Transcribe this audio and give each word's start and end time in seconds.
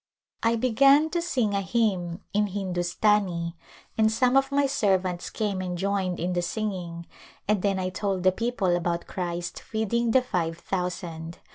I 0.41 0.55
be 0.55 0.71
gan 0.71 1.11
to 1.11 1.21
sing 1.21 1.53
a 1.53 1.61
hymn 1.61 2.21
in 2.33 2.47
Hindustani 2.47 3.55
and 3.99 4.11
some 4.11 4.35
of 4.35 4.51
my 4.51 4.65
servants 4.65 5.29
came 5.29 5.61
and 5.61 5.77
joined 5.77 6.19
in 6.19 6.33
the 6.33 6.41
singing 6.41 7.05
and 7.47 7.61
then 7.61 7.77
I 7.77 7.89
told 7.89 8.23
the 8.23 8.31
people 8.31 8.75
about 8.75 9.05
Christ 9.05 9.59
feeding 9.61 10.09
the 10.09 10.23
five 10.23 10.57
thousand. 10.57 11.37